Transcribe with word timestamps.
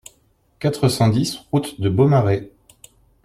quatre 0.57 0.87
cent 0.89 1.09
dix 1.09 1.37
route 1.51 1.79
de 1.79 1.87
Beaumarais 1.87 2.49